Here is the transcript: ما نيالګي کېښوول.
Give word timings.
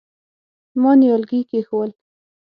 ما 0.81 0.91
نيالګي 0.99 1.39
کېښوول. 1.49 1.89